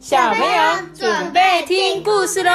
[0.00, 2.50] 小朋友准备听故事喽！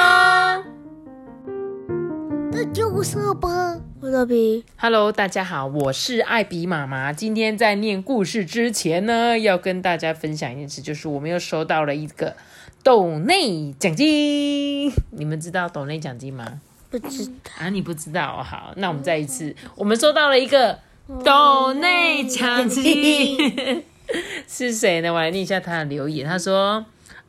[2.50, 4.64] 那就是吧，我的笔。
[4.76, 7.12] Hello，大家好，我是艾比妈妈。
[7.12, 12.34] 今天在念故事之前呢，要跟大家分享一件事，就是我们又收到了一个
[12.82, 14.92] 斗内奖金。
[15.12, 16.60] 你们知道斗内奖金吗？
[16.90, 18.42] 不知道，啊，你不知道？
[18.42, 20.80] 好，那我们再一次，我们收到了一个
[21.24, 23.84] 斗内奖金，
[24.48, 25.12] 是谁呢？
[25.12, 26.26] 我来念一下他的留言。
[26.26, 26.84] 他说：“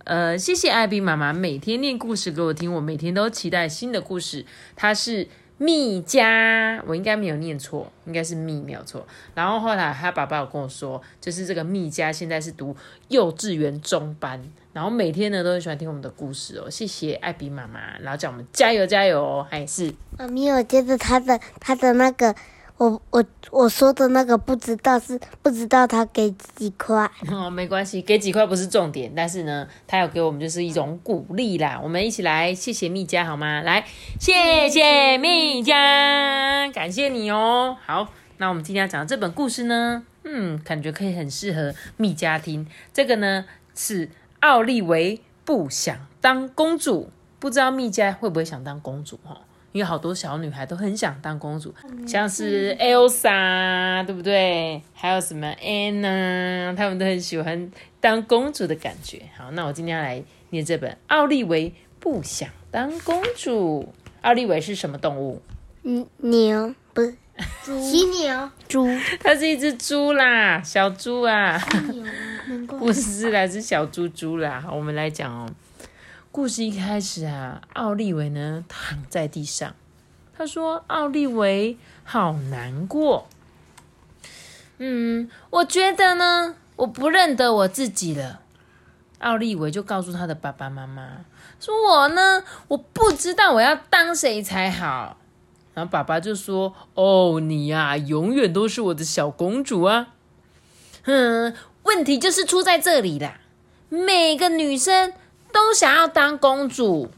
[0.07, 9.05] 呃，谢谢艾比妈妈每天念故事给我听，我每天都期待新的故事。”他是蜜家，我应该没有念错，应该是蜜没有错。
[9.35, 12.73] 然后后来他爸爸有跟我说，就是这个蜜家现在是读
[13.09, 16.69] 幼稚园中班，然后每天呢都很喜欢听我们的故事哦。
[16.69, 19.93] 谢谢艾比妈妈，然后叫我们加油加油哦，还是。
[20.17, 22.33] 妈咪，我觉得他的他的那个，
[22.77, 27.09] 我我我说的那个不知道是不知道他给几块。
[27.31, 31.79] 哦，没关系，给几块不是重点，但是呢，他有给我们就是一种鼓励啦。
[31.81, 33.61] 我们一起来谢谢蜜家好吗？
[33.61, 33.83] 来，
[34.19, 37.75] 谢谢蜜家，感谢你哦。
[37.83, 42.67] 好，那我们今天要讲的这本故事呢，嗯，感觉可以很适合蜜家听。
[42.93, 49.41] 这个呢是奥利维不想当公主，不知道蜜家会不会想当公主哈？
[49.77, 51.71] 因为好多小女孩都很想当公主，
[52.07, 54.81] 像是 Elsa，对不对？
[54.91, 59.21] 还有什么 Anna，她们都很喜欢当公主的感觉。
[59.37, 63.83] 好，那我今天要来念这本《奥利维不想当公主》。
[64.23, 65.43] 奥利维是什么动物？
[65.83, 67.13] 嗯，牛不是
[67.79, 68.87] 犀牛，猪。
[69.19, 71.55] 它是一只猪啦，小猪啊，
[72.79, 74.59] 不是啦，是小猪猪啦。
[74.59, 75.47] 好，我们来讲哦。
[76.37, 79.73] 故事一开始啊，奥利维呢躺在地上，
[80.37, 83.27] 他说：“奥利维好难过。
[84.77, 88.41] 嗯，我觉得呢，我不认得我自己了。”
[89.17, 91.25] 奥利维就告诉他的爸爸妈妈
[91.59, 95.17] 说：“我呢，我不知道我要当谁才好。”
[95.73, 100.09] 然后爸爸就说：“哦，你呀、永远都是我的小公主啊。”
[101.05, 103.39] 嗯，问题就是出在这里啦。
[103.89, 105.13] 每个女生
[105.65, 107.09] 都想要当公主，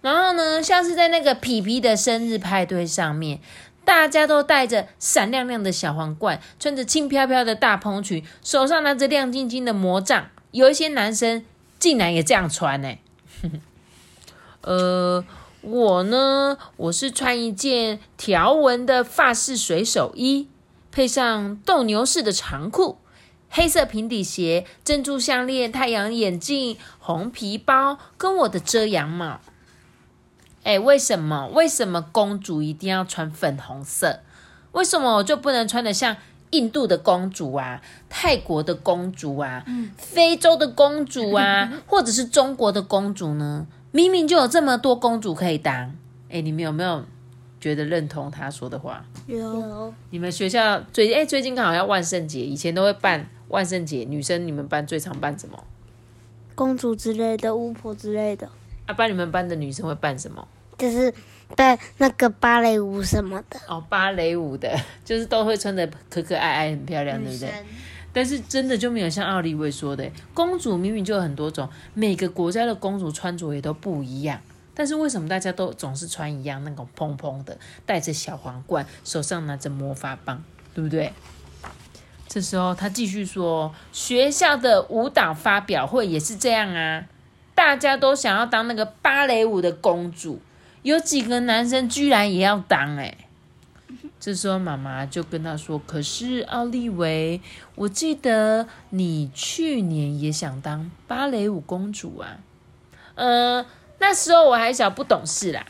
[0.00, 3.40] 然后呢，像是在那个皮皮的生日派对上面，
[3.84, 10.26] 大家都戴着闪亮亮的小皇冠，穿着轻飘飘的大蓬裙，手上拿着亮晶晶的魔杖。
[10.50, 11.44] 有一些男生
[11.78, 12.94] 竟然也这样穿呢、
[14.62, 15.24] 呃，
[15.62, 20.48] 我呢，我是穿一件条纹的法式水手衣，
[20.90, 22.98] 配上斗牛士的长裤。
[23.54, 29.40] 黑色平底鞋、珍珠项链、太阳眼镜、红皮包，跟我的遮阳帽。
[30.62, 31.48] 哎，为什么？
[31.48, 34.20] 为什么公主一定要穿粉红色？
[34.72, 36.16] 为什么我就不能穿的像
[36.52, 39.62] 印度的公主啊、泰国的公主啊、
[39.98, 43.66] 非洲的公主啊， 或者是中国的公主呢？
[43.90, 45.94] 明明就有这么多公主可以当。
[46.30, 47.04] 哎，你们有没有
[47.60, 49.04] 觉得认同他说的话？
[49.26, 55.62] 有你们学校最哎最近刚好要万圣节，以前都会办万圣节，女生你们班最常扮什么？
[56.54, 58.48] 公主之类的，巫婆之类的，
[58.86, 60.48] 啊，班你们班的女生会扮什么？
[60.78, 61.12] 就是
[61.54, 63.60] 扮那个芭蕾舞什么的。
[63.68, 64.74] 哦，芭蕾舞的，
[65.04, 67.50] 就是都会穿的可可爱爱，很漂亮，对不对？
[68.14, 74.40] 但是真的就没有像奥利维说的，公主明明就有很多种，每个国家的公主穿着也都不一样。
[74.74, 80.42] 但是为什么大家都总是穿一样那种蓬蓬的，戴着小皇冠，手上拿着魔法棒，
[80.74, 81.12] 对不对？
[82.32, 87.04] 这时候他继续说，学校的舞蹈发表会也是这样啊，
[87.54, 90.40] 大家都想要当那个芭蕾舞的公主，
[90.80, 93.14] 有几个男生居然也要当哎、
[94.18, 97.42] 这时候妈妈就跟他说：“可是奥利维，
[97.74, 102.38] 我记得你去年也想当芭蕾舞公主啊。”
[103.14, 103.66] 呃，
[103.98, 105.66] 那时候我还小，不懂事啦。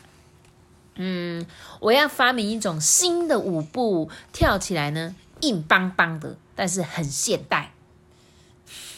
[0.95, 1.45] 嗯，
[1.81, 5.13] 我要发明一种新的舞步，跳起来呢
[5.43, 7.71] 硬邦邦的，但是很现代。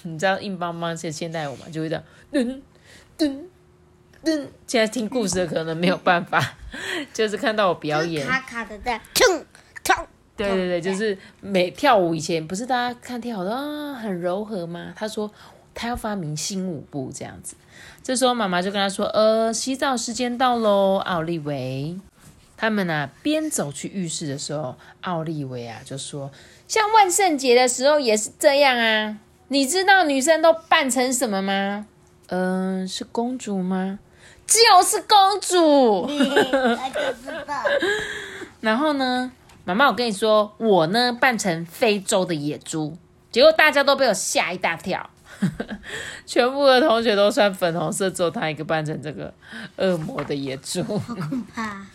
[0.04, 1.66] 你知道硬邦邦是现代舞吗？
[1.72, 2.62] 就会这样噔
[3.18, 3.44] 噔
[4.24, 4.48] 噔。
[4.68, 6.58] 现在听故事的可能没有办法，
[7.14, 9.46] 就是看到我表演，卡卡的在冲
[9.84, 10.08] 冲。
[10.38, 14.94] 对对对，就是每跳舞以前不是大家看跳舞都啊很柔和吗？
[14.96, 15.32] 他说
[15.74, 17.56] 他要发明新舞步这样子。
[18.04, 21.98] 这时候妈妈就跟他说：“呃，洗澡时间到喽，奥利维。”
[22.58, 26.32] 他们呢、边走去浴室的时候，奥利维啊就说
[26.68, 29.18] ：“像万圣节的时候也是这样啊，
[29.50, 31.86] 你知道女生都扮成什么吗？
[32.28, 34.00] 嗯、是公主吗？
[34.48, 36.08] 就是公主。
[36.76, 37.64] 他就知道。
[38.62, 39.32] 然后呢，
[39.64, 42.98] 妈妈，我跟你说，我呢扮成非洲的野猪，
[43.32, 45.10] 结果大家都被我吓一大跳。
[46.26, 49.34] 全部的同学都穿粉红色，只有他一个扮成这个
[49.76, 50.82] 恶魔的野猪。
[50.82, 51.22] 好可
[51.54, 51.86] 怕！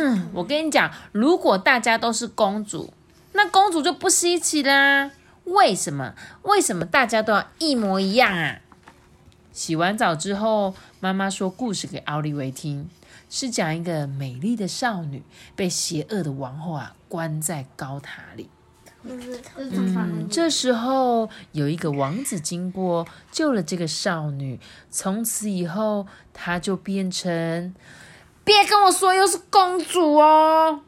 [0.00, 2.92] 嗯，我跟你讲，如果大家都是公主，
[3.32, 5.10] 那公主就不稀奇啦。
[5.42, 6.14] 为什么？
[6.42, 8.60] 为什么大家都要一模一样啊？
[9.52, 12.88] 洗完澡之后，妈妈说故事给奥利维听，
[13.28, 15.24] 是讲一个美丽的少女
[15.56, 18.48] 被邪恶的王后啊关在高塔里。
[19.02, 24.60] 嗯，这时候有一个王子经过，救了这个少女。
[24.92, 27.74] 从此以后，她就变成……
[28.48, 30.80] 别跟我说又是公主哦。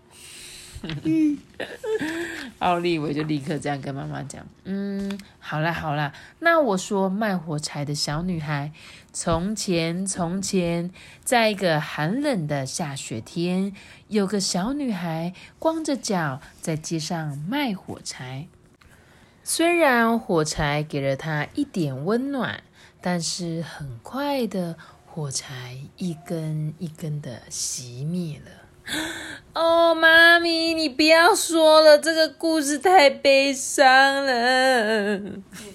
[2.58, 8.72] 奥利维就立刻这样跟妈妈讲：“嗯，好啦好啦，那我说卖火柴的小女孩，
[9.12, 10.90] 从前从前，
[11.22, 13.74] 在一个寒冷的下雪天，
[14.08, 18.46] 有个小女孩光着脚在街上卖火柴。
[19.44, 22.62] 虽然火柴给了她一点温暖，
[23.02, 24.78] 但是很快的，
[25.12, 28.50] 火柴一根一根的熄灭了。
[29.52, 33.84] ”哦，妈咪，你不要说了，这个故事太悲伤
[34.24, 35.20] 了。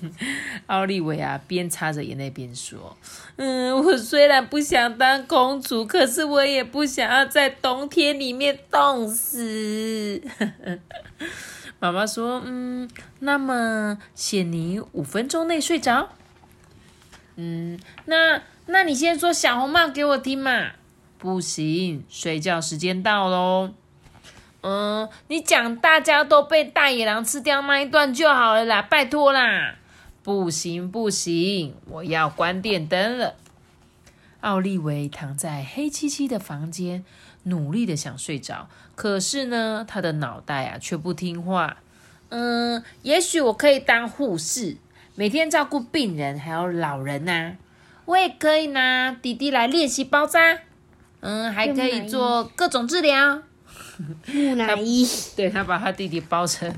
[0.68, 2.96] 奥利维亚边擦着眼泪边说
[3.36, 10.22] ：“嗯，我虽然不想当公主，可是我也不想要在冬天里面冻死。
[11.80, 12.90] ”妈妈说：“嗯，
[13.20, 16.10] 那么限你五分钟内睡着。
[17.36, 20.72] 嗯，那那你先说小红帽给我听嘛。”
[21.18, 23.72] 不行，睡觉时间到喽。
[24.62, 29.76] 嗯，你讲大家都被大野狼吃掉那一段就好了啦，拜托啦。
[30.24, 33.36] 不行不行，我要关电灯了。
[34.42, 37.06] 奥利维躺在黑漆漆的房间，
[37.44, 41.78] 努力的想睡着，可是呢，他的脑袋啊却不听话。
[42.30, 44.78] 嗯，也许我可以当护士，
[45.16, 47.56] 每天照顾病人还有老人呐。
[48.06, 50.60] 我也可以拿弟弟来练习包扎。
[51.22, 53.42] 嗯，还可以做各种治疗。
[54.28, 56.72] 木乃伊，对他把他弟弟包成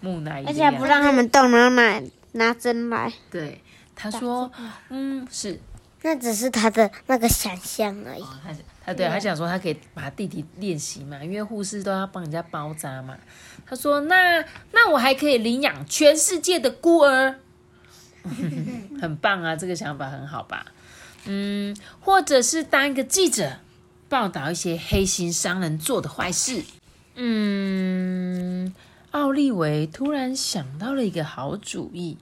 [0.00, 2.02] 木乃伊，而且不让他们动，然后拿
[2.32, 3.10] 拿针来。
[3.30, 3.62] 对，
[3.94, 4.50] 他说，
[4.90, 5.58] 嗯，是，
[6.02, 8.22] 那只是他的那个想象而已。
[8.42, 8.50] 他
[8.84, 13.16] 他对他想说，他可以把弟弟练习嘛，因为护士都要帮人家包扎嘛。
[13.64, 17.36] 他说，那那我还可以领养全世界的孤儿，
[19.00, 20.66] 很棒啊，这个想法很好吧？
[21.26, 23.58] 嗯，或者是当一个记者。
[24.06, 26.62] 报道一些黑心商人做的坏事。
[27.16, 28.72] 嗯，
[29.10, 32.18] 奥利维突然想到了一个好主意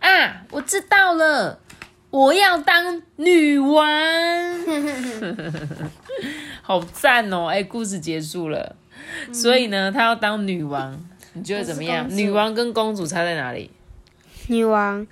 [0.00, 0.42] 啊！
[0.50, 1.60] 我知道了，
[2.10, 3.86] 我要当女王，
[6.62, 7.46] 好赞哦！
[7.46, 8.74] 哎，故事结束了，
[9.32, 11.00] 所以呢，她要当女王，
[11.34, 12.08] 你觉得怎么样？
[12.10, 13.70] 女王跟公主差在哪里？
[14.48, 15.06] 女王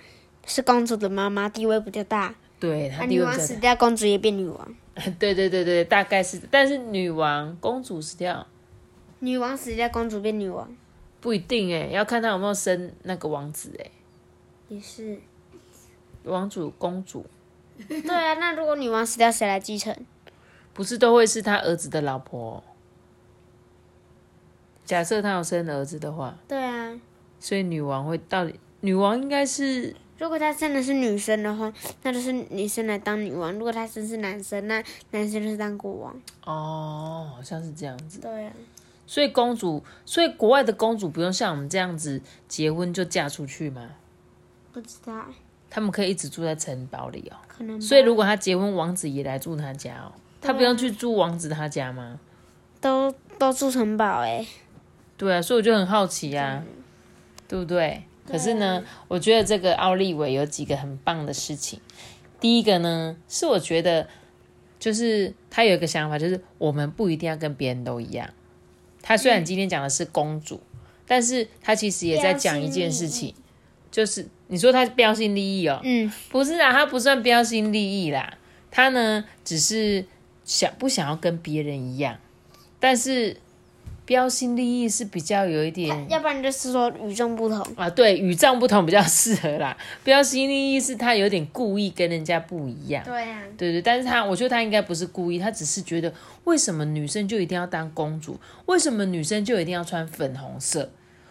[0.47, 2.35] 是公主的妈妈，地位比较大。
[2.61, 4.75] 对，她女王死掉，公主也变女王。
[5.19, 8.47] 对对对对，大概是，但是女王、公主死掉，
[9.19, 10.75] 女王死掉，公主变女王，
[11.21, 13.91] 不一定哎，要看她有没有生那个王子哎。
[14.69, 15.19] 也是，
[16.23, 17.27] 王主、公主。
[17.89, 19.95] 对啊，那如果女王死掉，谁来继承？
[20.73, 22.63] 不是都会是他儿子的老婆？
[24.85, 26.37] 假设他有生儿子的话。
[26.47, 26.99] 对啊。
[27.41, 28.59] 所以女王会到底？
[28.81, 29.95] 女王应该是。
[30.19, 36.17] 如果她生的是女生的话，那就是女生来当女王；如果她生是男生，那男生就是当国王。
[36.45, 38.21] 哦，好像是这样子。
[38.21, 38.53] 对啊。
[39.07, 43.91] 所以公主，所以国外的公主不用像我们这样子结婚就嫁出去吗？
[44.73, 45.27] 不知道。
[45.69, 47.37] 他们可以一直住在城堡里哦。
[47.49, 47.81] 可能。
[47.81, 50.13] 所以如果她结婚，王子也来住她家哦。
[50.41, 52.21] 他不用去住王子他家吗？
[52.81, 54.47] 都都住城堡哎。
[55.17, 56.63] 对啊，所以我就很好奇呀，
[57.49, 58.05] 对不对？
[58.27, 61.79] 可是呢，我觉得这个奥利维有几个很棒的事情。
[62.41, 64.09] 第一个呢，是我觉得
[64.79, 68.29] 就是他有一个想法，就是我们不一定要跟别人都一样。
[69.03, 70.61] 他虽然今天讲的是公主，
[71.07, 73.35] 但是他其实也在讲一件事情，
[73.91, 78.39] 就是你说他标新立异哦，嗯，不是啊，他不算标新立异啦，
[78.71, 80.07] 他呢只是
[80.45, 82.19] 想不想要跟别人一样，
[82.81, 83.37] 但是。
[84.07, 87.89] 标新立异是比较有一点，要不然就是说与众不同啊。
[87.89, 89.75] 对，与众不同比较适合啦。
[90.05, 93.03] 标新立异是他有点故意跟人家不一样。
[93.03, 96.13] 对呀，对对，但是他我觉得他应该不是故意，他只是觉得
[96.45, 98.39] 为什么女生就一定要当公主？
[98.67, 100.91] 为什么女生就一定要穿粉红色？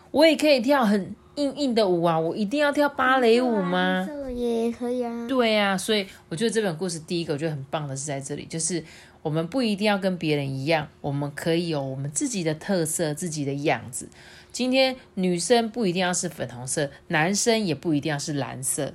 [0.10, 4.10] 我也可以跳很硬硬的舞啊，我一定要跳芭蕾舞吗？
[4.36, 5.28] 也可以啊。
[5.28, 8.84] 对呀，所以我觉得这本故事第一个我觉得很棒的是在这里，就是。
[9.24, 14.10] 我们不一定要跟别人一样，我们可以有我们自己的特色、自己的样子。
[14.52, 18.94] 今天女生不一定要是粉红色，男生也不一定要是蓝色。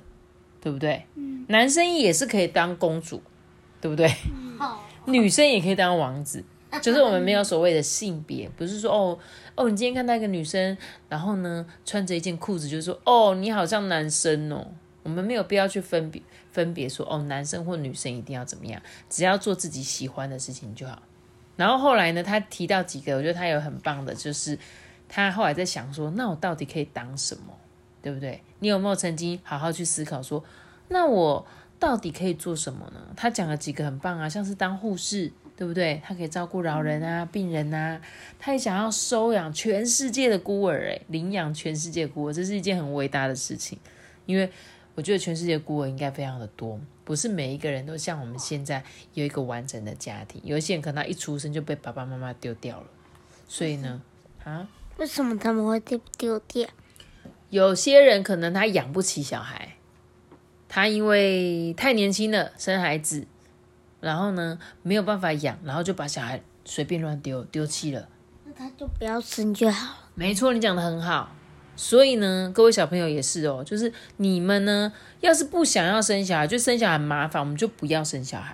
[0.61, 1.05] 对不对？
[1.47, 3.21] 男生也是可以当公主，
[3.79, 4.13] 对不对？
[5.05, 6.43] 女生也可以当王子，
[6.83, 9.17] 就是我们没有所谓的性别，不是说哦
[9.55, 14.67] 哦，你今天看到一个女生，然后呢穿着一件裤子，就是说哦，你好像男生哦。
[15.03, 21.01] 我们没有必要去分别分别说哦，男生或女生一定要怎么样，只要做自己喜欢的事情就好。
[21.55, 24.57] 然后后来呢，他提到几个，我觉得他有很棒的，就是
[25.09, 27.53] 他后来在想说，那我到底可以当什么，
[28.01, 28.41] 对不对？
[28.59, 30.41] 你有没有曾经好好去思考说，
[30.87, 31.45] 那我
[31.77, 33.01] 到底可以做什么呢？
[33.15, 36.01] 他讲了几个很棒啊，像是当护士，对不对？
[36.05, 37.99] 他可以照顾老人啊、病人啊，
[38.39, 43.77] 他也想要收养全世界的孤儿，诶，领养全世界孤儿，这是一件很伟大的事情，
[44.25, 44.49] 因为。
[44.99, 52.87] 我觉得全世界孤儿应该非常的多，不是每一个人都像我们现在有一个完整的家庭，有一些人可能他一出生就被爸爸妈妈丢掉了，
[53.47, 54.01] 所以呢，
[54.43, 56.67] 啊，为什么他们会丢丢掉？
[57.49, 59.77] 有些人可能他养不起小孩，
[60.67, 63.25] 他因为太年轻了生孩子，
[64.01, 68.09] 然后呢没有办法养，然后就把小孩随便乱丢丢弃了，
[68.43, 70.09] 那他就不要生就好了。
[70.13, 71.33] 没错，你讲的很好。
[71.81, 78.53] 所以呢，各位小朋友也是哦，就是你们呢，要是不想要生小孩，就生小孩很麻烦，我们就不要生小孩，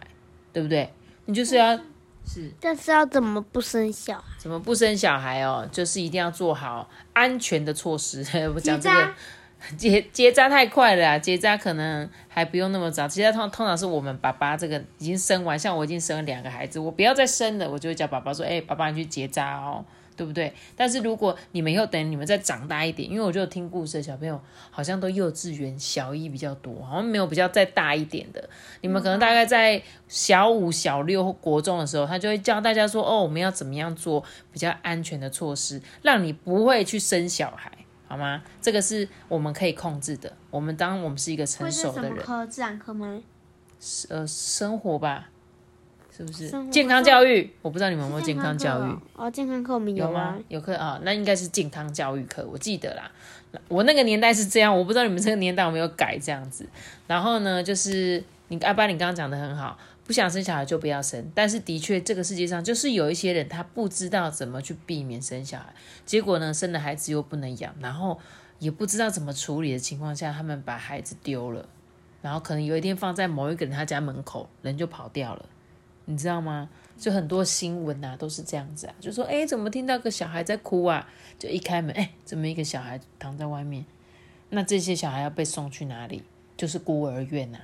[0.54, 0.94] 对不对？
[1.26, 1.76] 你就是要
[2.24, 4.24] 是，但是要怎么不生小孩？
[4.38, 5.68] 怎么不生小孩哦？
[5.72, 8.24] 就是一定要做好安全的措施。
[8.54, 9.14] 我讲这个
[9.76, 13.08] 结 结扎太快了，结扎可能还不用那么早。
[13.08, 19.84] 结扎通通常是我们爸爸这个已经生完，像我已经生了两个孩子，我不要再生了，我就会叫爸爸说：“哎，爸爸你去结扎哦。”
[20.16, 20.54] 对不对？
[20.76, 24.40] 但是如果你们以后等你们再长大一点，因为我就听故事的小朋友
[24.72, 28.50] 好像都幼稚园小一比较多，好像没有比较再大一点的。
[28.82, 37.72] 你们可能大概在小五、小六国中的时候，他就会教大家说：“哦，我们要怎么样做比较安全的措施，让你不会去生小孩，
[38.08, 40.32] 好吗？”这个是我们可以控制的。
[40.50, 42.46] 我们当我们是一个成熟的人，科？
[42.46, 43.22] 自然科吗？
[44.10, 45.30] 呃，生活吧。
[46.16, 47.52] 是不是健康教育？
[47.62, 49.30] 我不知道你们有没有健康教育哦。
[49.30, 50.38] 健康课我们有吗？
[50.48, 53.12] 有课啊，那应该是健康教育课，我记得啦。
[53.68, 56.66] 我那个年代是这样，我不知道你们这个年代有没有改这样子。
[57.06, 61.30] 然后呢，就是你阿爸，你刚刚讲的很好，不想生小孩就不要生。
[61.36, 65.74] 但是的确，这个世界上就是有一些人，他不知道怎么去避免生小孩，
[66.06, 68.18] 结果呢，生了孩子又不能养，然后
[68.60, 71.68] 也不知道怎么处理的情况下，他们把孩子丢了，
[72.22, 75.46] 然后可能有一天放在某一个人他家门口，人就跑掉了。
[76.06, 76.70] 你知道吗？
[76.98, 81.08] 就很多新闻啊，都是这样子啊，就说哎，怎么听到个小孩在哭啊？
[81.38, 83.86] 就一开门，哎，怎么一个小孩躺在外面？
[84.50, 86.24] 那这些小孩要被送去哪里？
[86.56, 87.60] 就是孤儿院呐，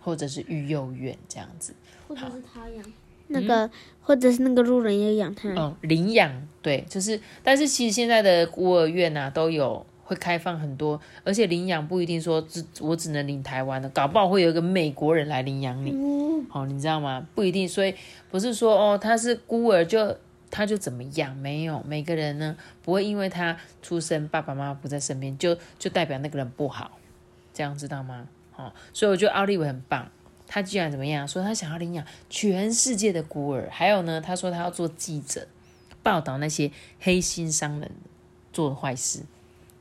[0.00, 1.74] 或者是育幼院这样子，
[2.08, 2.84] 或者是他养
[3.28, 3.70] 那个，
[4.00, 5.48] 或者是那个路人也养他。
[5.50, 9.86] 嗯，领养对，就是，但是其实现在的孤儿院呐都有。
[10.04, 15.94] 会开放很多，而且领养不一定说只我只能领台湾的，搞不好会有一个美国人来领养你，
[16.50, 17.26] 好，你知道吗？
[17.34, 17.94] 不一定，所以
[18.30, 20.16] 不是说哦他是孤儿就
[20.50, 26.98] 他就怎么样，没有每个人呢不会因为他出生爸爸妈妈不在身边就就代表那个人不好，
[27.54, 28.26] 这样知道吗？
[28.50, 30.10] 好，所以我觉得奥利维很棒，
[30.46, 35.46] 他居然怎么样说他想要领养全世界的孤儿，还有呢他说他要做记者，
[36.02, 37.90] 报道那些黑心商人
[38.52, 39.20] 做的坏事。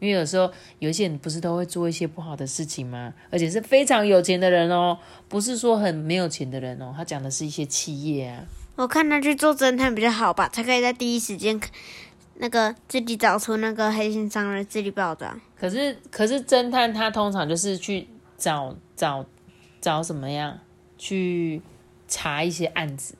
[0.02, 3.14] 因为有时候有一些人不是都会做一些不好的事情吗？
[3.30, 4.98] 而且是非常有钱的人哦，
[5.30, 6.92] 不是说很没有钱的人哦。
[6.98, 8.44] 他讲的是一些企业啊。
[8.76, 11.62] 我看他去做侦探比较好吧，才可以在第一时间
[12.38, 15.32] 那个自己找出那个黑心商人，自己报道。
[15.56, 19.24] 可是，可是侦探他通常就是去找找
[19.80, 20.58] 找什么样
[20.98, 21.62] 去
[22.08, 23.14] 查一些案子。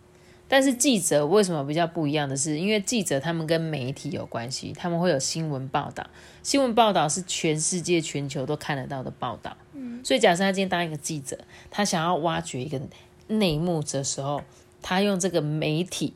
[0.52, 6.06] 但是记者为什么比较不一样的是，因为记者他们跟媒体有关系，他们会有新闻报道，
[6.44, 9.56] 新闻报道是全世界全球都看得到的报道。
[9.72, 11.40] 嗯，所以假设他今天当一个记者，
[11.70, 12.82] 他想要挖掘一个
[13.28, 14.44] 内幕的时候，
[14.82, 16.16] 他用这个媒体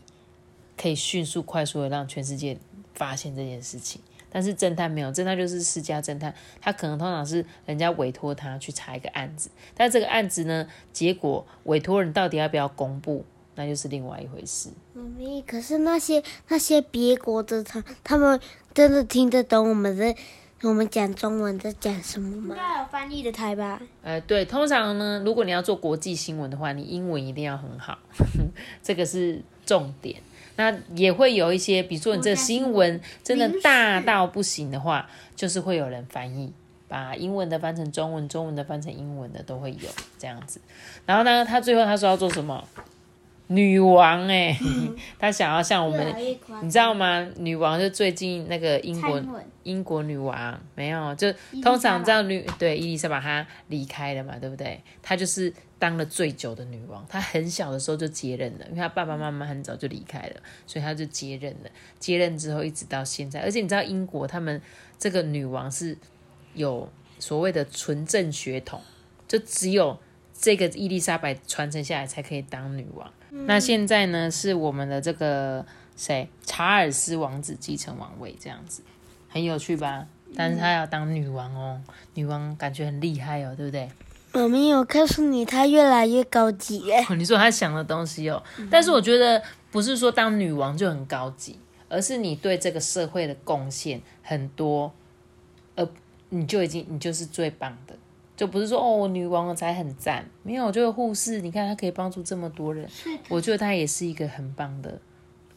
[0.75, 2.57] 可以迅速快速的让全世界
[2.93, 4.01] 发现这件事情。
[4.29, 13.23] 但是侦探没有，侦探就是私家侦探，他可能通常是人家委托他去查一个案子，但这个案子呢，结果委托人到底要不要公布？
[13.55, 14.69] 那就是另外一回事。
[14.93, 18.39] 妈咪，可是那些那些别国的他，他们
[18.73, 20.15] 真的听得懂我们在
[20.61, 22.55] 我们讲中文在讲什么吗？
[22.55, 23.79] 应该有翻译的台吧？
[24.01, 27.99] 呃，对，通常呢，如果你要做国际新闻的话，你英文一定要很好，
[28.81, 30.21] 这个是重点。
[30.57, 36.53] 那也会有一些，比如说你这个新闻真的大到不行的话，就是会有人翻译，
[36.87, 40.61] 把英文的翻成中文，中文的翻成英文的都会有这样子。
[41.05, 42.65] 然后呢，他最后他说要做什么？
[43.47, 44.57] 女王哎，
[45.19, 46.15] 她想要像我们，
[46.61, 47.27] 你知道吗？
[47.37, 49.21] 女王就最近那个英国
[49.63, 54.81] 英国女王没有，就通常这样女对伊丽莎白她离开了嘛，对不对？
[55.03, 61.69] 她就是当了最久的女王，她很小的时候就接任了，因为她爸爸妈妈很早就离开了，所以她就接任了。
[61.99, 64.59] 接任之后一直到现在，而且你知道英国他们
[64.97, 65.95] 这个女王是
[66.55, 68.81] 有所谓的纯正血统，
[69.27, 69.99] 就只有。
[70.37, 73.09] 这个伊丽莎白传承下来才可以当女王。
[73.45, 75.65] 那现在呢，是我们的这个
[75.95, 78.81] 谁查尔斯王子继承王位，这样子
[79.29, 80.07] 很有趣吧？
[80.35, 81.81] 但是他要当女王哦，
[82.15, 83.89] 女王感觉很厉害哦，对不对？
[84.33, 87.05] 我没有告诉你，他越来越高级耶。
[87.17, 94.91] 你说他想的东西哦，但是我觉得不是说当女王就很高级，而是你对这个社会的贡献很多，
[95.75, 95.87] 呃，
[96.29, 97.95] 你就已经你就是最棒的。
[98.35, 102.87] 就不是说哦，女王才很赞，没有，就是护士，你看她可以帮助这么多人，
[103.29, 104.99] 我觉得她也是一个很棒的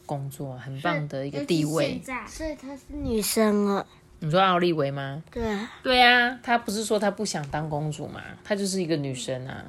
[0.05, 2.01] 工作，很棒的一个地位。
[2.27, 3.85] 所以她是女生哦。
[4.21, 5.23] 你说奥利维吗？
[5.31, 9.65] 对啊，对啊，她不是说她不想当公主嘛，她就是一个女生啊。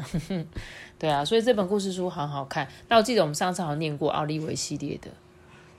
[0.98, 2.66] 对啊，所以这本故事书好好看。
[2.88, 5.08] 那我记得我们上次好像念过奥利维系列的，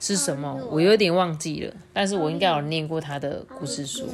[0.00, 0.58] 是什么？
[0.70, 4.08] 我有点忘记了，但是我应该有念过她的故事书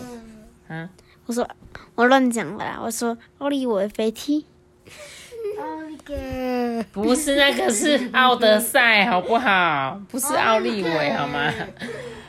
[0.66, 0.90] 啊。
[1.28, 1.46] 我说
[1.94, 4.46] 我乱讲了，我说奥利维飞踢，
[6.90, 10.00] 不是那个是奥德赛，好不好？
[10.10, 11.52] 不是奥利维，好吗？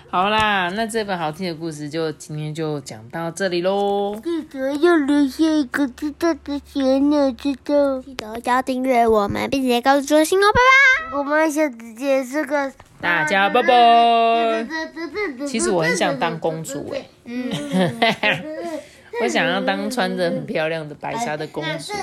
[0.10, 4.20] 好啦，那这本好听的故事就今天就讲到这里喽。
[4.22, 11.18] 记得要留下一个知道的小鸟知道，记得要订阅我们，并且告诉朱星哦，拜拜。
[11.20, 14.68] 我们下次见，这个大家拜拜。
[15.48, 17.06] 其实我很想当公主哎。
[19.22, 21.94] 我想要当穿着很漂亮的白纱的公主。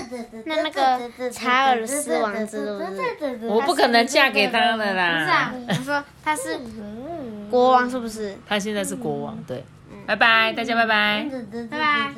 [0.44, 2.80] 那那个查尔斯王子，
[3.48, 5.18] 我不可能嫁给他的啦。
[5.18, 6.58] 不是啊，我说他是
[7.50, 8.36] 国王，是不是？
[8.46, 9.64] 他现在是国王，对。
[10.06, 11.26] 拜拜，大家拜拜。
[11.68, 12.12] 拜拜。